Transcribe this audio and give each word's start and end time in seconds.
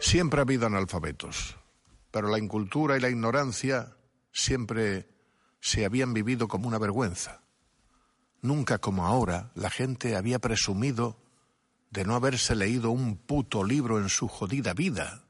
Siempre 0.00 0.40
ha 0.40 0.42
habido 0.42 0.66
analfabetos, 0.66 1.56
pero 2.10 2.28
la 2.28 2.38
incultura 2.38 2.96
y 2.96 3.00
la 3.00 3.10
ignorancia 3.10 3.96
siempre 4.32 5.08
se 5.60 5.84
habían 5.84 6.14
vivido 6.14 6.46
como 6.46 6.68
una 6.68 6.78
vergüenza. 6.78 7.42
Nunca 8.40 8.78
como 8.78 9.06
ahora 9.06 9.50
la 9.54 9.70
gente 9.70 10.16
había 10.16 10.38
presumido 10.38 11.18
de 11.90 12.04
no 12.04 12.14
haberse 12.14 12.54
leído 12.54 12.90
un 12.90 13.16
puto 13.16 13.64
libro 13.64 13.98
en 13.98 14.08
su 14.08 14.28
jodida 14.28 14.72
vida, 14.72 15.24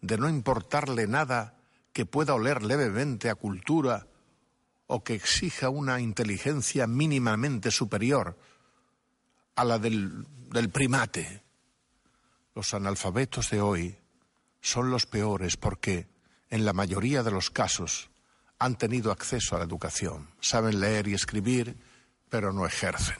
de 0.00 0.18
no 0.18 0.28
importarle 0.28 1.06
nada 1.06 1.56
que 1.92 2.04
pueda 2.04 2.34
oler 2.34 2.64
levemente 2.64 3.30
a 3.30 3.36
cultura 3.36 4.08
o 4.88 5.04
que 5.04 5.14
exija 5.14 5.68
una 5.68 6.00
inteligencia 6.00 6.86
mínimamente 6.88 7.70
superior 7.70 8.36
a 9.54 9.64
la 9.64 9.78
del, 9.78 10.26
del 10.50 10.68
primate. 10.68 11.43
Los 12.54 12.72
analfabetos 12.74 13.50
de 13.50 13.60
hoy 13.60 13.98
son 14.60 14.90
los 14.90 15.06
peores 15.06 15.56
porque, 15.56 16.08
en 16.50 16.64
la 16.64 16.72
mayoría 16.72 17.22
de 17.22 17.30
los 17.30 17.50
casos, 17.50 18.10
han 18.58 18.76
tenido 18.76 19.10
acceso 19.10 19.56
a 19.56 19.58
la 19.58 19.64
educación, 19.64 20.30
saben 20.40 20.80
leer 20.80 21.08
y 21.08 21.14
escribir, 21.14 21.76
pero 22.28 22.52
no 22.52 22.64
ejercen. 22.64 23.18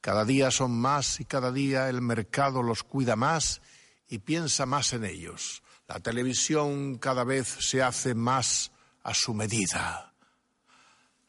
Cada 0.00 0.24
día 0.24 0.50
son 0.50 0.70
más 0.80 1.20
y 1.20 1.24
cada 1.24 1.52
día 1.52 1.88
el 1.88 2.00
mercado 2.00 2.62
los 2.62 2.84
cuida 2.84 3.16
más 3.16 3.60
y 4.08 4.18
piensa 4.18 4.64
más 4.64 4.92
en 4.92 5.04
ellos. 5.04 5.62
La 5.88 6.00
televisión 6.00 6.98
cada 6.98 7.24
vez 7.24 7.48
se 7.48 7.82
hace 7.82 8.14
más 8.14 8.70
a 9.02 9.12
su 9.12 9.34
medida. 9.34 10.09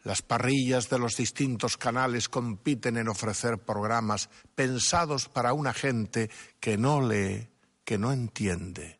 Las 0.04 0.22
parrillas 0.22 0.90
de 0.90 0.98
los 0.98 1.16
distintos 1.18 1.78
canales 1.78 2.28
compiten 2.28 2.98
en 2.98 3.08
ofrecer 3.08 3.60
programas 3.60 4.30
pensados 4.56 5.30
para 5.30 5.54
una 5.54 5.74
gente 5.74 6.30
que 6.60 6.78
no 6.78 7.08
lee, 7.08 7.50
que 7.84 7.98
no 7.98 8.12
entiende, 8.12 9.00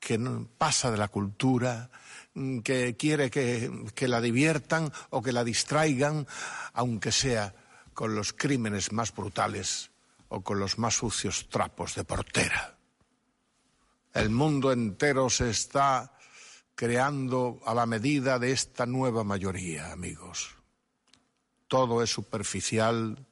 que 0.00 0.16
no 0.16 0.48
pasa 0.56 0.90
de 0.90 0.96
la 0.96 1.08
cultura, 1.08 1.90
que 2.64 2.96
quiere 2.96 3.30
que 3.30 4.08
la 4.08 4.20
diviertan 4.20 4.90
o 5.10 5.20
que 5.20 5.32
la 5.32 5.44
distraigan, 5.44 6.26
aunque 6.72 7.12
sea 7.12 7.54
con 7.92 8.14
los 8.14 8.32
crímenes 8.32 8.92
más 8.92 9.14
brutales 9.14 9.90
o 10.28 10.42
con 10.42 10.60
los 10.60 10.78
más 10.78 10.94
sucios 10.94 11.48
trapos 11.48 11.94
de 11.94 12.04
portera. 12.04 12.78
El 14.14 14.30
mundo 14.30 14.72
entero 14.72 15.28
se 15.28 15.50
está 15.50 16.12
creando 16.78 17.58
a 17.66 17.74
la 17.74 17.86
medida 17.86 18.38
de 18.38 18.52
esta 18.52 18.86
nueva 18.86 19.24
mayoría, 19.24 19.90
amigos. 19.90 20.54
Todo 21.66 22.04
es 22.04 22.10
superficial, 22.10 23.26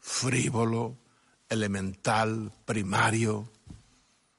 frívolo, 0.00 0.96
elemental, 1.50 2.50
primario, 2.64 3.52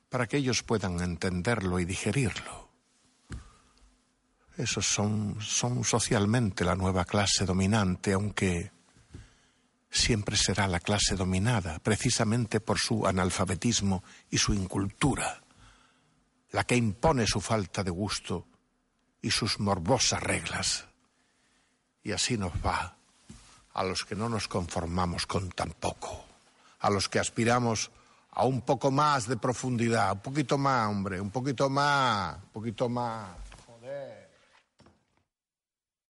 para 0.10 0.26
que 0.26 0.38
ellos 0.38 0.64
puedan 0.64 1.02
entenderlo 1.02 1.80
y 1.80 1.86
digerirlo. 1.86 2.72
Esos 4.58 4.88
son, 4.88 5.38
son 5.40 5.84
socialmente 5.84 6.66
la 6.66 6.76
nueva 6.76 7.06
clase 7.06 7.46
dominante, 7.46 8.14
aunque 8.14 8.72
siempre 9.92 10.36
será 10.36 10.68
la 10.68 10.80
clase 10.80 11.16
dominada, 11.16 11.78
precisamente 11.78 12.60
por 12.60 12.80
su 12.80 13.06
analfabetismo 13.06 14.04
y 14.32 14.40
su 14.40 14.56
incultura, 14.56 15.45
la 16.56 16.64
que 16.64 16.78
impone 16.78 17.28
su 17.28 17.42
falta 17.42 17.84
de 17.84 17.92
gusto 17.92 18.46
y 19.22 19.30
sus 19.30 19.60
morbosas 19.60 20.24
reglas. 20.24 20.86
Y 22.02 22.14
así 22.14 22.38
nos 22.38 22.54
va 22.66 22.96
a 23.74 23.84
los 23.84 24.06
que 24.06 24.16
no 24.16 24.30
nos 24.30 24.48
conformamos 24.48 25.28
con 25.28 25.50
tan 25.50 25.72
poco, 25.72 26.24
a 26.80 26.90
los 26.90 27.10
que 27.10 27.20
aspiramos 27.20 27.92
a 28.32 28.46
un 28.46 28.62
poco 28.62 28.90
más 28.90 29.28
de 29.28 29.36
profundidad, 29.36 30.14
un 30.14 30.20
poquito 30.22 30.58
más, 30.58 30.88
hombre, 30.88 31.20
un 31.20 31.30
poquito 31.30 31.70
más, 31.70 32.38
un 32.38 32.50
poquito 32.54 32.88
más. 32.88 33.32